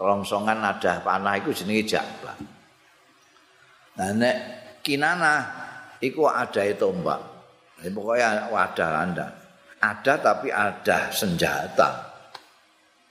telongsongan 0.00 0.64
ada 0.64 1.04
panah 1.04 1.36
itu 1.36 1.52
jenenge 1.52 1.92
jakbah. 1.92 2.36
Nah 4.00 4.10
nek 4.16 4.36
kinana 4.80 5.34
iku 6.00 6.24
ada 6.24 6.64
itu 6.64 6.88
mbak. 6.88 7.20
Ini 7.84 7.92
pokoknya 7.92 8.48
wadah 8.48 8.90
anda. 8.96 9.28
Ada 9.80 10.14
tapi 10.20 10.48
ada 10.48 11.12
senjata. 11.12 12.08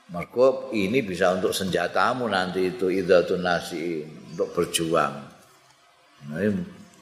Mergo 0.09 0.73
ini 0.73 1.05
bisa 1.05 1.29
untuk 1.37 1.53
senjatamu 1.53 2.25
nanti 2.25 2.73
itu 2.73 2.89
idatun 2.89 3.45
nasi 3.45 4.01
untuk 4.33 4.49
berjuang. 4.57 5.13
Nah, 6.29 6.41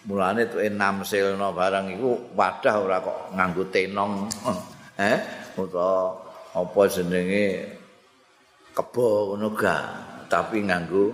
mulane 0.07 0.47
tuh 0.47 0.63
enam 0.63 1.03
selno 1.03 1.51
barang 1.51 1.99
iku 1.99 2.31
wadah 2.31 2.75
ora 2.79 2.97
kok 3.03 3.35
nganggo 3.35 3.63
tenong. 3.67 4.31
eh, 5.11 5.19
utawa 5.59 6.15
apa 6.55 6.81
jenenge 6.87 7.45
kebo 8.71 9.35
ngono 9.35 9.51
tapi 10.31 10.63
nganggo 10.63 11.05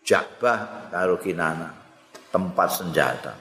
jakbah 0.00 0.88
karo 0.88 1.20
kinana. 1.20 1.80
tempat 2.30 2.68
senjata. 2.70 3.34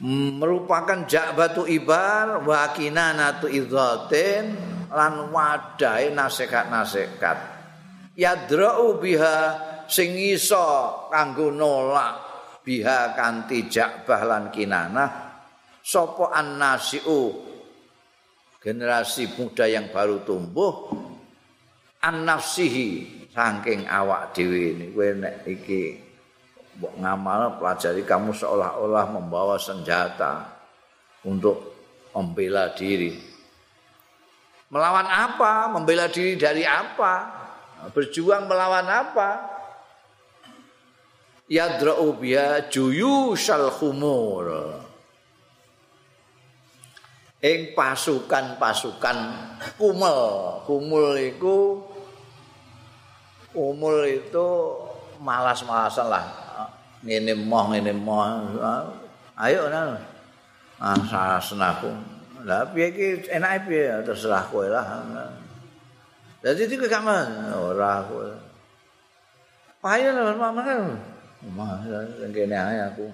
Merupakan 0.00 1.04
jakbatu 1.04 1.68
ibar 1.68 2.40
wakina 2.40 3.12
natu 3.12 3.52
idhatin 3.52 4.56
lan 4.88 5.28
wadai 5.28 6.08
nasekat-nasekat. 6.16 7.38
Yadra'u 8.16 8.96
biha 8.96 9.38
sing 9.92 10.16
iso 10.16 10.64
kanggo 11.12 11.52
nolak 11.52 12.23
biha 12.64 13.12
kanti 13.12 13.68
jakbah 13.68 14.24
lan 14.24 14.48
kinanah 14.48 15.10
sapa 15.84 16.32
annasiu 16.32 17.36
generasi 18.58 19.36
muda 19.36 19.68
yang 19.68 19.92
baru 19.92 20.24
tumbuh 20.24 20.88
annafsihi 22.00 22.88
saking 23.28 23.84
awak 23.84 24.32
dhewe 24.32 24.72
ini 24.72 24.90
kowe 24.96 25.08
nek 25.12 25.44
iki 25.44 26.00
mbok 26.80 26.94
ngamal 26.98 27.60
pelajari 27.60 28.02
kamu 28.02 28.34
seolah-olah 28.34 29.06
membawa 29.12 29.60
senjata 29.60 30.54
untuk 31.22 31.74
membela 32.14 32.70
diri. 32.74 33.14
Melawan 34.70 35.06
apa? 35.06 35.70
Membela 35.70 36.06
diri 36.10 36.38
dari 36.38 36.62
apa? 36.66 37.30
Berjuang 37.90 38.46
melawan 38.46 38.86
apa? 38.86 39.53
Yadra'u 41.54 42.18
biya 42.18 42.66
juyushal 42.66 43.70
khumur. 43.70 44.74
Ing 47.38 47.76
pasukan-pasukan 47.78 49.18
kumul. 49.78 50.18
Kumul 50.66 51.14
itu 51.20 51.78
kumul 53.54 54.02
itu 54.10 54.48
malas-malasan 55.22 56.10
lah. 56.10 56.26
Ngene 57.06 57.38
moh, 57.38 57.70
ngene 57.70 57.94
moh. 57.94 58.26
Ayo 59.38 59.70
nah. 59.70 59.94
Ah, 60.82 61.38
aku. 61.38 61.90
Lah 62.44 62.66
piye 62.74 62.90
iki 62.90 63.06
enake 63.30 63.70
piye 63.70 64.02
terserah 64.02 64.42
kowe 64.50 64.66
lah. 64.66 64.84
Dadi 66.42 66.66
iki 66.66 66.76
gak 66.82 67.06
ora 67.56 68.02
kowe. 68.04 68.28
Payo 69.84 70.16
lho 70.16 70.34
mama 70.34 70.64
kan. 71.44 71.52
Mama 71.52 71.84
ngene 72.24 72.56
ae 72.56 72.78
aku. 72.88 73.06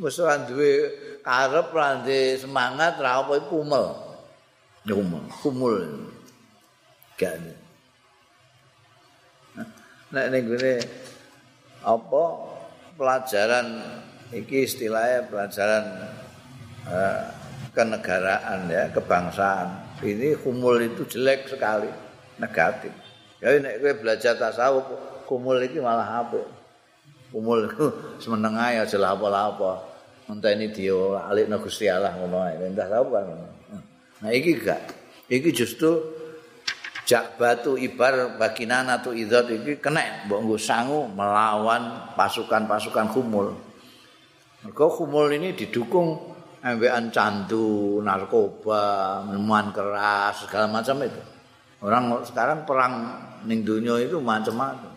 Wis 0.00 0.16
ora 0.20 0.40
duwe 0.44 0.92
karep 1.24 1.72
ora 1.72 2.00
semangat 2.36 3.00
ra 3.00 3.24
apa 3.24 3.40
kumel. 3.48 3.96
Kumel, 4.84 5.24
kumul. 5.40 5.76
Gak. 7.20 7.36
Nek 10.10 10.26
ning 10.32 10.42
gone 10.48 10.74
apa 11.84 12.22
pelajaran 12.96 13.66
iki 14.32 14.64
istilahnya 14.64 15.28
pelajaran 15.28 15.84
uh, 16.88 17.22
kenegaraan 17.76 18.66
ya, 18.66 18.90
kebangsaan. 18.90 20.00
Ini 20.00 20.40
kumul 20.40 20.80
itu 20.80 21.04
jelek 21.06 21.46
sekali, 21.46 21.92
negatif. 22.40 22.90
Ya 23.38 23.54
nek 23.60 23.84
kowe 23.84 23.92
belajar 24.00 24.34
tasawuf, 24.34 24.88
kumul 25.28 25.60
iki 25.62 25.78
malah 25.78 26.24
apa? 26.24 26.40
Kumul 27.30 27.70
itu 27.70 27.86
semeneng 28.18 28.58
ae 28.58 28.82
aja 28.82 28.98
apa-apa. 28.98 29.90
Dia 30.30 30.94
alikno 31.26 31.56
Gusti 31.62 31.90
Allah 31.90 32.14
ngono 32.14 32.42
ae. 32.46 32.58
Entah 32.58 32.86
tasawuf 32.86 33.10
kan. 33.14 33.26
Nah 34.20 34.30
iki 34.30 34.58
gak. 34.58 34.82
Iki 35.30 35.50
justru 35.54 35.90
jak 37.06 37.38
batu 37.38 37.74
ibar 37.74 38.38
baginana 38.38 39.02
tu 39.02 39.10
idzat 39.10 39.50
iki 39.50 39.82
kena 39.82 40.26
mbok 40.30 40.58
sangu 40.58 41.10
melawan 41.10 42.14
pasukan-pasukan 42.14 43.10
kumul. 43.10 43.54
Mergo 44.62 44.86
kumul 44.92 45.32
ini 45.34 45.56
didukung 45.56 46.30
ambekan 46.60 47.08
candu, 47.08 48.04
narkoba, 48.04 49.24
minuman 49.24 49.72
keras, 49.72 50.44
segala 50.44 50.68
macam 50.68 51.00
itu. 51.00 51.22
Orang 51.80 52.20
sekarang 52.28 52.68
perang 52.68 52.92
ning 53.48 53.64
dunia 53.64 53.96
itu 54.04 54.20
macam-macam. 54.20 54.89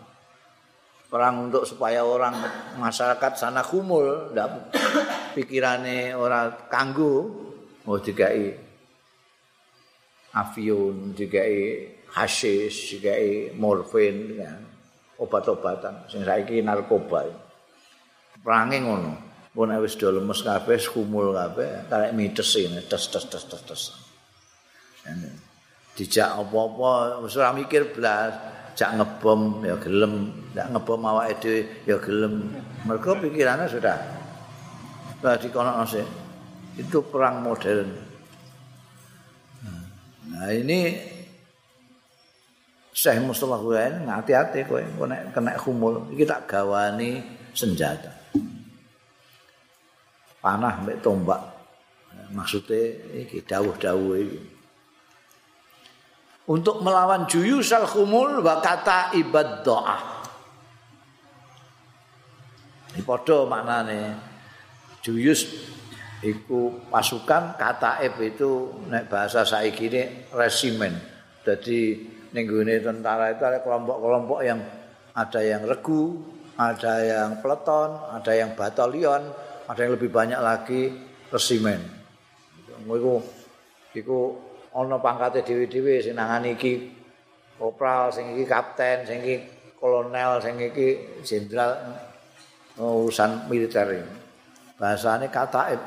Perang 1.14 1.46
untuk 1.46 1.62
supaya 1.62 2.02
orang 2.02 2.34
masyarakat 2.74 3.38
sana 3.38 3.62
kumul, 3.62 4.34
ndak 4.34 4.74
pikirane 5.38 6.10
ora 6.10 6.50
kanggo, 6.66 7.30
mau 7.86 8.02
dikai 8.02 8.50
avion, 10.34 11.14
dikai 11.14 11.54
hasis, 12.18 12.98
dikai 12.98 13.54
morfin, 13.54 14.42
ya. 14.42 14.58
obat-obatan. 15.22 16.10
Sing 16.10 16.26
saiki 16.26 16.58
narkoba. 16.66 17.30
Perange 18.42 18.82
ngono. 18.82 19.24
pun 19.54 19.70
wis 19.78 19.94
do 19.94 20.10
lemes 20.10 20.42
kabeh 20.42 20.82
kumul 20.90 21.30
kabeh 21.30 21.86
karek 21.86 22.10
mites 22.10 22.58
ini 22.58 22.82
tes 22.90 23.06
tes 23.06 23.22
tes 23.30 23.44
tes 23.46 23.62
tes 23.62 23.82
dijak 25.94 26.26
apa-apa 26.34 27.22
wis 27.22 27.38
ora 27.38 27.54
mikir 27.54 27.94
blas 27.94 28.34
jak 28.74 28.90
ngebom 28.98 29.62
ya 29.62 29.74
gelem. 29.78 30.30
Ndak 30.54 30.66
ngebom 30.74 31.00
awake 31.06 31.34
dhewe 31.42 31.60
ya 31.86 31.96
gelem. 31.98 32.54
Mergo 32.84 33.14
pikirannya 33.18 33.66
sudah. 33.70 33.98
Sudah 35.18 35.34
dikono 35.40 35.82
sih 35.88 36.04
itu 36.76 36.98
perang 37.06 37.40
modern. 37.40 37.88
Nah 40.34 40.50
ini 40.50 40.98
Syekh 42.94 43.22
Mustafa 43.26 43.58
Husain 43.58 44.06
hati-hati 44.06 44.66
kowe 44.66 44.78
kena 44.78 45.30
kena 45.34 45.58
kumul 45.58 46.10
iki 46.14 46.26
tak 46.26 46.46
gawani 46.46 47.22
senjata. 47.54 48.10
Panah 50.38 50.78
mek 50.82 51.02
tombak. 51.02 51.40
Maksudnya 52.30 52.94
iki 53.26 53.42
dawuh-dawuh 53.42 54.14
iki. 54.18 54.53
Untuk 56.44 56.84
melawan 56.84 57.24
juyusal 57.24 57.88
khumul 57.88 58.44
wa 58.44 58.60
kata 58.60 59.16
ibad 59.16 59.64
doa. 59.64 59.96
Ini 62.92 63.00
podo 63.00 63.48
maknane. 63.48 64.12
Juyus 65.00 65.48
iku 66.20 66.84
pasukan 66.92 67.56
kata 67.56 68.04
itu 68.04 68.76
nek 68.92 69.08
bahasa 69.08 69.44
saiki 69.44 69.88
ini 69.88 70.02
resimen. 70.36 70.94
Jadi 71.44 72.00
ning 72.36 72.46
tentara 72.80 73.32
itu 73.32 73.42
ada 73.44 73.64
kelompok-kelompok 73.64 74.40
yang 74.44 74.60
ada 75.16 75.40
yang 75.40 75.64
regu, 75.64 76.22
ada 76.54 76.94
yang 77.02 77.30
peleton, 77.40 77.98
ada 78.14 78.32
yang 78.32 78.54
batalion, 78.54 79.22
ada 79.64 79.80
yang 79.80 79.92
lebih 79.96 80.10
banyak 80.12 80.40
lagi 80.40 80.92
resimen. 81.32 81.82
Iku 82.84 83.14
iku 83.96 84.18
ana 84.74 84.98
pangkate 84.98 85.46
dhewe-dhewe 85.46 86.02
sing 86.02 86.18
nangani 86.18 86.58
iki 86.58 86.90
kopral, 87.56 88.10
sing 88.10 88.34
iki 88.34 88.44
kapten, 88.44 89.06
sing 89.06 89.22
iki 89.22 89.36
kolonel, 89.78 90.42
sing 90.42 90.58
iki 90.58 91.18
jenderal 91.22 91.78
urusan 92.76 93.46
militer. 93.46 94.02
Bahasane 94.74 95.30
kata 95.30 95.78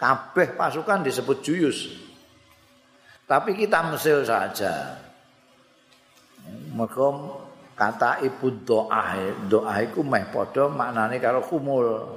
kabeh 0.00 0.56
pasukan 0.56 1.04
disebut 1.04 1.44
juyus. 1.44 2.08
Tapi 3.28 3.54
kita 3.54 3.84
mesil 3.92 4.24
saja. 4.24 4.96
Mereka 6.74 7.06
kata 7.76 8.24
ibu 8.24 8.64
doa, 8.64 9.14
doa 9.46 9.74
itu 9.84 10.00
meh 10.00 10.24
podo 10.32 10.72
maknanya 10.72 11.20
kalau 11.20 11.44
kumul. 11.44 12.16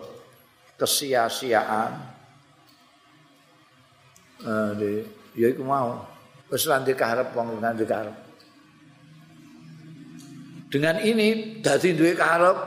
kesia-siaan. 0.84 1.92
Eh 4.44 5.06
ya 5.34 5.48
iku 5.48 5.64
mau 5.64 6.04
wis 6.54 6.70
lan 6.70 6.86
dikarep 6.86 7.34
wong 7.34 7.58
lan 7.58 7.74
dikarep. 7.74 8.14
Dengan 10.70 11.02
ini 11.02 11.58
dadi 11.66 11.98
duwe 11.98 12.14
karep 12.14 12.58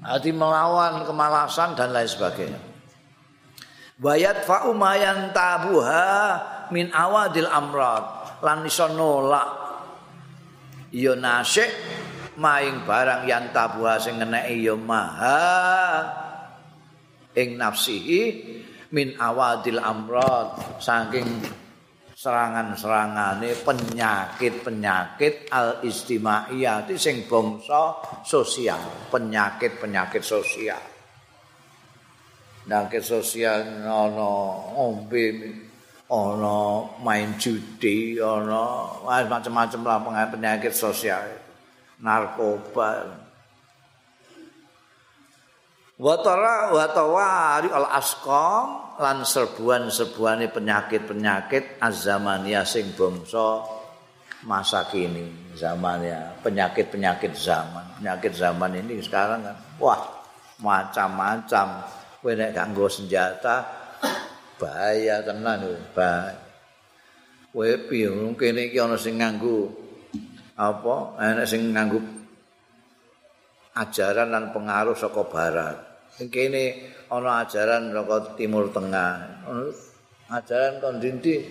hati 0.00 0.32
melawan 0.32 1.04
kemalasan 1.04 1.76
dan 1.76 1.92
lain 1.92 2.08
sebagainya. 2.08 2.60
Bayat 4.00 4.48
fa 4.48 4.64
umayan 4.64 5.36
tabuha 5.36 6.08
min 6.72 6.88
awadil 6.88 7.50
amrad 7.52 8.40
lan 8.40 8.64
iso 8.64 8.88
nolak 8.96 9.48
ya 10.94 11.12
nasik 11.18 11.68
maing 12.38 12.86
barang 12.88 13.28
yang 13.28 13.50
tabuha 13.52 14.00
sing 14.00 14.22
ngeneki 14.22 14.70
ya 14.70 14.76
maha 14.78 15.44
ing 17.34 17.58
nafsihi 17.58 18.22
min 18.94 19.18
awadil 19.18 19.82
amrad 19.82 20.78
saking 20.78 21.26
serangan-serangane 22.18 23.54
penyakit-penyakit 23.62 25.54
al 25.54 25.78
istimaiyati 25.86 26.98
sing 26.98 27.30
bangsa 27.30 27.94
sosial, 28.26 29.06
penyakit-penyakit 29.14 30.26
sosial. 30.26 30.82
Penyakit 32.66 33.06
sosial 33.06 33.86
ana 33.86 34.32
ombe 34.74 35.46
ana 36.10 36.90
main 36.98 37.38
judi 37.38 38.18
ana 38.18 38.98
macam-macam 39.22 39.80
lah 39.86 40.26
penyakit 40.26 40.74
sosial 40.74 41.22
narkoba. 42.02 43.14
Watara 46.02 46.74
watawari 46.74 47.70
al 47.70 47.86
asqam 47.94 48.87
lan 48.98 49.22
serbuan-serbuane 49.22 50.50
penyakit-penyakit 50.50 51.78
azamania 51.78 52.66
sing 52.66 52.90
bangsa 52.98 53.62
masa 54.42 54.86
kini 54.90 55.54
zamannya 55.54 56.42
penyakit-penyakit 56.42 57.34
zaman. 57.38 57.86
Penyakit 58.02 58.34
zaman 58.34 58.74
ini 58.74 58.98
sekarang 58.98 59.46
kan 59.46 59.56
wah 59.78 60.02
macam-macam. 60.58 61.66
Kowe 62.18 62.34
nek 62.34 62.50
gak 62.50 62.66
nggo 62.74 62.90
senjata 62.90 63.62
bahaya 64.58 65.22
tenan 65.22 65.62
kowe 65.62 65.78
bahaya. 65.94 66.38
Kowe 67.54 67.70
piye 67.86 68.10
kene 68.34 68.66
iki 68.66 68.78
ana 68.82 68.98
sing 68.98 69.22
nganggo 69.22 69.70
apa? 70.58 71.22
Enek 71.22 71.46
sing 71.46 71.70
nganggo 71.70 72.02
ajaran 73.78 74.34
dan 74.34 74.50
pengaruh 74.50 74.98
saka 74.98 75.22
barat. 75.30 75.87
Kene 76.16 76.64
ana 77.12 77.44
ajaran 77.44 77.92
saka 77.92 78.34
timur 78.34 78.72
tengah. 78.72 79.44
Ajaran 80.32 80.80
kondisi 80.80 81.46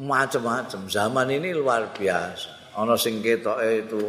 macam-macam. 0.00 0.88
Zaman 0.88 1.28
ini 1.30 1.52
luar 1.52 1.92
biasa. 1.92 2.76
Ana 2.76 2.96
sing 2.96 3.20
ketoke 3.20 3.86
itu 3.86 4.02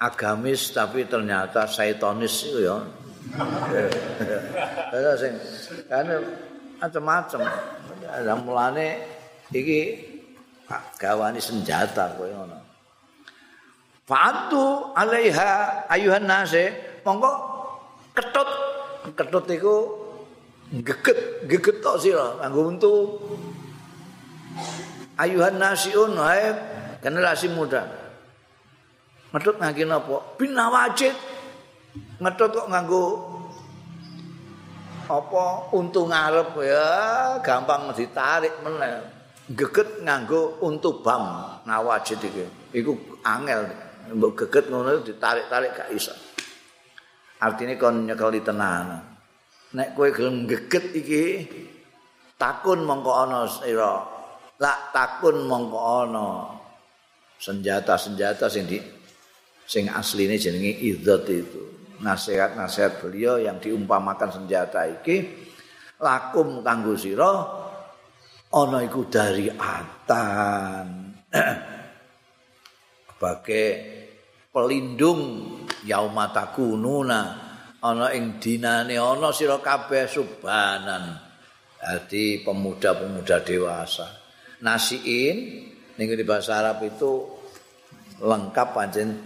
agamis 0.00 0.72
tapi 0.72 1.04
ternyata 1.04 1.68
saitonis 1.68 2.48
itu 2.48 2.60
ya. 2.64 2.76
Ada 4.94 5.12
sing 5.20 5.32
kan 5.86 6.08
macam-macam. 6.80 7.40
Ada 8.08 8.32
mulane 8.40 8.88
iki 9.52 9.80
gawani 10.96 11.40
senjata 11.40 12.16
kowe 12.16 12.28
ngono. 12.28 12.58
Fa'atu 14.04 14.92
alaiha 14.92 15.84
ayuhan 15.88 16.28
nase 16.28 17.00
monggo 17.04 17.53
ketut. 18.14 18.48
Ketut 19.14 19.44
iku 19.52 19.74
geget 20.72 21.44
geget 21.50 21.76
tok 21.84 22.00
sira. 22.00 22.40
Kanggo 22.40 22.70
untu 22.72 22.92
ayuhan 25.20 25.60
nasiun 25.60 26.16
hai 26.16 26.54
generasi 27.02 27.52
muda. 27.52 27.84
Ngetut 29.34 29.58
ngangge 29.58 29.84
napa 29.84 30.16
binawajid 30.38 31.14
ngetut 32.22 32.50
kok 32.54 32.70
nganggo 32.70 33.04
apa 35.04 35.44
untu 35.76 36.08
ngarep 36.08 36.54
ya? 36.64 36.88
Gampang 37.44 37.92
ditarik 37.92 38.56
meneh. 38.64 39.04
Geget 39.52 40.00
nganggo 40.00 40.56
untu 40.64 41.04
bam. 41.04 41.60
Nawajid 41.68 42.24
iki. 42.24 42.46
Iku 42.72 43.20
angel. 43.20 43.68
Mbok 44.04 44.32
geget 44.44 44.72
ngono 44.72 45.00
ditarik-tarik 45.04 45.76
gak 45.76 45.90
iso. 45.92 46.12
Artine 47.44 47.76
kon 47.76 48.08
nyekeli 48.08 48.40
tenan. 48.40 49.04
Nek 49.76 49.92
kowe 49.92 50.08
gelem 50.08 50.48
geget 50.48 50.86
iki 50.96 51.24
takun 52.40 52.88
mongko 52.88 53.12
ana 53.12 53.44
sira. 53.44 54.00
Lak 54.56 54.96
takun 54.96 55.44
mongko 55.44 55.78
ana 56.08 56.28
senjata-senjata 57.36 58.48
sing 58.48 58.64
di 58.64 58.80
sing 59.68 59.92
asline 59.92 60.40
jenenge 60.40 60.72
idzat 60.80 61.28
itu. 61.28 61.62
Nasihat-nasihat 62.00 63.04
beliau 63.04 63.36
yang 63.36 63.60
diumpamakan 63.60 64.32
senjata 64.32 64.88
iki 64.88 65.44
lakum 66.00 66.64
kanggo 66.64 66.96
sira 66.96 67.32
ana 68.48 68.78
iku 68.80 69.04
dari 69.12 69.52
atan. 69.52 70.88
sebagai 73.24 73.68
pelindung 74.52 75.48
yaumatakununa 75.84 77.20
ana 77.84 78.06
ing 78.16 78.40
dinane 78.40 78.96
ana 78.96 79.28
sira 79.30 79.60
kabeh 79.60 80.08
subanan. 80.08 81.20
Dadi 81.84 82.40
pemuda-pemuda 82.40 83.44
dewasa. 83.44 84.08
Nasiin 84.64 85.36
ning 86.00 86.06
di 86.08 86.24
bahasa 86.24 86.64
Arab 86.64 86.80
itu 86.80 87.28
lengkap 88.24 88.68
pancen 88.72 89.20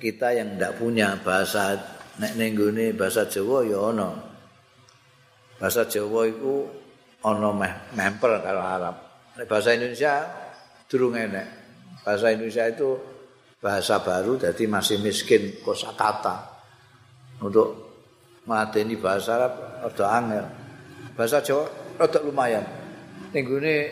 kita 0.00 0.32
yang 0.32 0.56
ndak 0.56 0.80
punya 0.80 1.20
bahasa 1.20 1.76
nek 2.16 2.32
ning 2.40 2.56
bahasa 2.96 3.28
Jawa 3.28 3.68
ya 3.68 3.92
ana. 3.92 4.10
Bahasa 5.60 5.84
Jawa 5.84 6.24
iku 6.24 6.64
ana 7.20 7.52
memper 7.92 8.40
karo 8.40 8.62
Arab. 8.64 8.96
Nek 9.36 9.44
bahasa 9.44 9.76
Indonesia 9.76 10.24
durung 10.88 11.12
enek. 11.12 11.44
Bahasa 12.00 12.32
Indonesia 12.32 12.64
itu 12.72 12.96
bahasa 13.60 13.98
baru 14.04 14.36
jadi 14.36 14.68
masih 14.68 15.00
miskin 15.00 15.58
kosakata 15.64 16.56
untuk 17.40 17.86
melatih 18.46 18.86
bahasa 18.96 19.36
Arab 19.36 19.52
ada 19.82 20.04
angel. 20.16 20.46
Bahasa 21.18 21.42
Jawa 21.42 21.66
ada 21.98 22.18
lumayan. 22.22 22.64
Minggu 23.34 23.58
eh, 23.60 23.90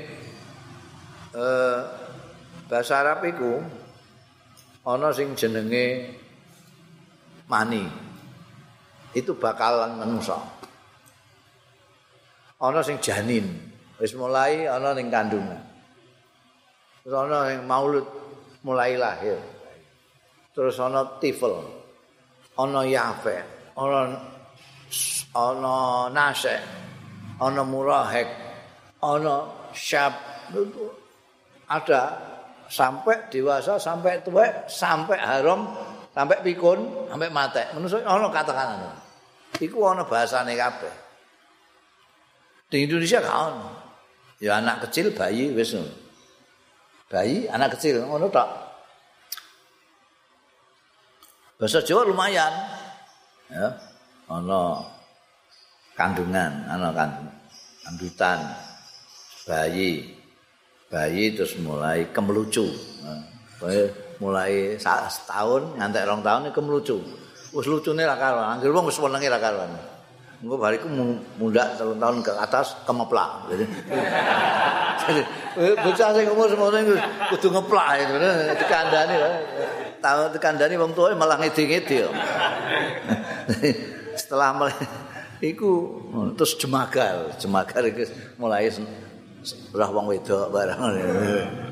bahasa 2.71 3.03
Arab 3.03 3.27
itu 3.27 3.61
ono 4.87 5.09
sing 5.11 5.35
jenenge 5.35 6.15
mani. 7.51 7.85
Itu 9.15 9.35
bakalan 9.39 9.99
menungso. 9.99 10.39
Ono 12.63 12.81
sing 12.81 13.03
janin. 13.03 13.75
Wis 13.99 14.15
mulai 14.15 14.67
ono 14.71 14.95
ning 14.95 15.11
kandungan. 15.11 15.61
Terus 17.05 17.15
ana 17.15 17.53
yang 17.53 17.69
maulud 17.69 18.07
mulai 18.65 18.97
lahir. 18.97 19.54
Terus 20.55 20.79
ana 20.79 21.03
tifel. 21.19 21.61
Ana 22.55 22.87
yafe. 22.87 23.43
Ana 23.75 24.15
ana 25.35 25.75
nase. 26.15 26.57
Ana 27.43 27.63
murahek. 27.67 28.29
Ana 29.03 29.51
syab. 29.75 30.15
Ada 31.67 32.03
sampai 32.71 33.29
dewasa, 33.33 33.81
sampai 33.81 34.21
tua, 34.23 34.47
sampai 34.69 35.19
haram, 35.19 35.75
sampai 36.13 36.39
pikun, 36.45 37.09
sampai 37.09 37.29
mate. 37.33 37.65
Menurut 37.75 37.91
saya, 37.91 38.05
ada 38.07 38.29
katakan 38.31 38.69
Iku 39.63 39.87
ada 39.87 40.03
bahasanya 40.03 40.53
kabeh. 40.59 40.95
Di 42.69 42.85
Indonesia 42.85 43.23
kan, 43.23 43.55
ya 44.43 44.59
anak 44.59 44.89
kecil 44.89 45.15
bayi 45.15 45.55
wis 45.55 45.79
bayi 47.07 47.47
anak 47.47 47.79
kecil 47.79 48.03
ngono 48.05 48.27
tok 48.29 48.49
bahasa 51.59 51.81
Jawa 51.83 52.09
lumayan. 52.09 52.53
Ya 53.53 53.77
ana 54.27 54.83
kandungan 55.95 56.53
ana 56.67 56.91
kandutan 57.85 58.39
bayi. 59.47 60.15
Bayi 60.91 61.35
terus 61.35 61.59
mulai 61.59 62.07
kemelucu. 62.15 62.71
Mulai 64.23 64.79
setahun 64.79 65.75
ngantek 65.75 66.07
rong 66.07 66.23
tahun 66.23 66.55
kemelucu. 66.55 67.03
Wis 67.55 67.67
lucune 67.71 68.03
ra 68.03 68.15
karuan. 68.19 68.59
Anggere 68.59 68.75
wong 68.75 68.87
wis 68.87 68.99
wenenge 68.99 69.27
ra 69.31 69.43
karuan. 69.43 69.71
Engko 70.45 70.61
bariku 70.61 70.87
mundak 71.41 71.79
telung 71.81 71.99
tahun 71.99 72.21
ke 72.21 72.33
atas 72.37 72.77
kemeplak. 72.85 73.49
Jadi 73.49 73.65
bocah 75.85 76.09
sing 76.15 76.27
umur 76.31 76.47
semono 76.51 76.77
iku 76.79 76.95
kudu 77.35 77.49
ngeplak 77.55 77.87
itu 78.03 78.15
dikandani 78.61 79.15
tahu 80.05 80.37
dikandani 80.37 80.77
wong 80.77 80.93
tuwa 80.93 81.17
malah 81.17 81.41
ngedi-ngedi 81.41 82.05
setelah 84.21 84.53
iku 85.41 85.73
terus 86.37 86.61
jemagal 86.61 87.33
jemagal 87.41 87.83
iku 87.89 88.05
mulai 88.37 88.69
ora 89.73 89.89
wong 89.89 90.13
wedok 90.13 90.53
barang 90.53 90.81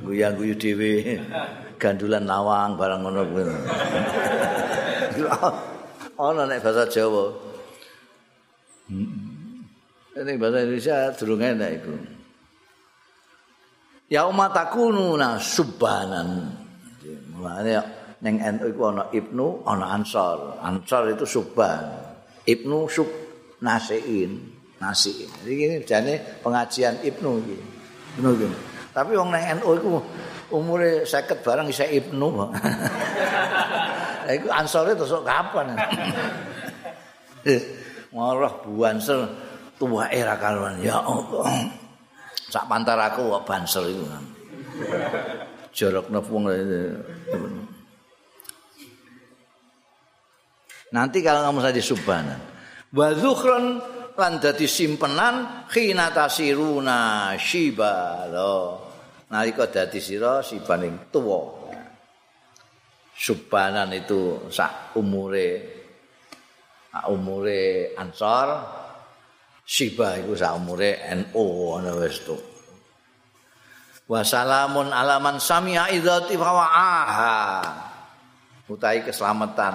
guyang-guyu 0.04 0.56
dhewe 0.56 1.20
gandulan 1.76 2.24
lawang 2.24 2.80
barang 2.80 3.04
ngono 3.04 3.20
kuwi 3.28 3.44
ana 6.16 6.42
nek 6.48 6.64
bahasa 6.64 6.88
Jawa 6.88 7.52
Ini 10.12 10.36
bahasa 10.36 10.60
Indonesia 10.60 10.96
durung 11.16 11.40
enak 11.40 11.70
itu. 11.80 11.92
Ya 14.12 14.28
umat 14.28 14.52
na 14.52 15.40
subanan. 15.40 16.52
Mulane 17.32 17.80
ning 18.22 18.38
NU 18.38 18.70
iku 18.70 18.94
ana 18.94 19.10
Ibnu, 19.10 19.66
ana 19.66 19.98
Ansor. 19.98 20.62
Ansor 20.62 21.10
itu 21.10 21.26
suban. 21.26 21.90
Ibnu 22.46 22.86
sub 22.86 23.10
nasiin, 23.58 24.32
nasiin. 24.78 25.30
Jadi 25.42 25.82
jane 25.82 26.14
pengajian 26.42 27.02
Ibnu 27.02 27.30
iki. 27.42 27.58
Ibnu 28.18 28.28
iki. 28.38 28.46
Tapi 28.94 29.10
wong 29.18 29.34
nang 29.34 29.58
NU 29.58 29.68
iku 29.74 29.90
umure 30.54 31.02
50 31.02 31.42
barang 31.42 31.66
isa 31.66 31.86
Ibnu. 31.86 32.28
Iku 34.22 34.48
Ansore 34.54 34.94
terus 34.94 35.10
kapan? 35.26 35.74
Marah 38.14 38.54
buansel 38.62 39.26
tua 39.82 40.06
era 40.14 40.38
karuan. 40.38 40.78
Ya 40.78 41.02
Allah. 41.02 41.74
Sak 42.52 42.68
pantar 42.70 43.00
aku 43.00 43.32
kok 43.32 43.44
bansel 43.48 43.90
itu. 43.90 44.04
Jorok 45.72 46.12
nepung. 46.12 46.46
Nanti 50.92 51.24
kalau 51.24 51.40
kamu 51.48 51.60
saja 51.64 51.80
subhanan. 51.80 52.40
Wa 52.92 53.16
zukhran 53.16 53.80
lan 54.12 54.32
dadi 54.36 54.68
simpenan 54.68 55.64
khina 55.72 56.12
tasiruna 56.12 57.32
shiba 57.40 58.28
lo. 58.28 58.56
Nalika 59.32 59.64
dadi 59.72 59.98
sira 60.04 60.44
sibaning 60.44 61.08
tuwa. 61.08 61.64
Subhanan 63.16 63.88
itu 63.96 64.48
sak 64.52 64.96
umure 64.98 65.82
umure 67.08 67.94
Ansor 67.96 68.48
Siba 69.62 70.18
iku 70.18 70.34
sak 70.36 70.58
umure 70.58 71.00
NU 71.16 71.46
ana 71.78 71.96
wis 71.96 72.18
tu 72.26 72.36
Wa 74.10 74.20
salamun 74.26 74.90
alaman 74.90 75.38
sami'a 75.38 75.88
idzati 75.94 76.34
fa 76.36 76.50
wa'aha 76.50 77.38
Utai 78.68 79.06
keselamatan 79.06 79.74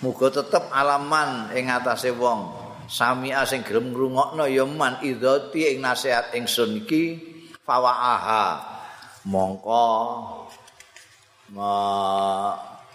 muga 0.00 0.32
tetep 0.32 0.72
alaman 0.72 1.52
ing 1.52 1.68
atase 1.68 2.12
wong. 2.12 2.68
Samia 2.90 3.46
sing 3.46 3.62
gelem 3.62 3.94
ngrungokno 3.94 4.50
ya 4.50 4.66
man 4.66 4.98
idzati 4.98 5.70
ing 5.70 5.78
nasihat 5.78 6.34
ingsun 6.34 6.82
iki 6.82 7.22
fawaaha. 7.62 8.66
Mongko 9.30 9.88
ma 11.54 11.72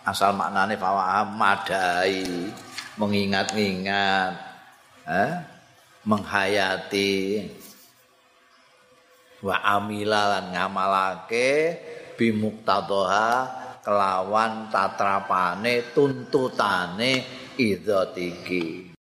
asal 0.04 0.36
maknane 0.36 0.76
fawaaha 0.76 1.24
madai 1.32 2.52
mengingat-ingat 3.00 4.34
eh 5.08 5.32
menghayati. 6.04 7.16
Wa 9.46 9.62
amila 9.62 10.36
lan 10.36 10.58
ngamalake 10.58 11.78
bimuktadha 12.18 13.64
kelawan 13.86 14.74
tatrapane 14.74 15.94
tuntutane 15.94 17.12
idzat 17.54 18.18
iki 18.18 18.90